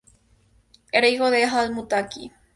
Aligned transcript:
Era 0.91 1.09
hijo 1.09 1.29
de 1.29 1.45
Al-Muttaqui. 1.45 2.31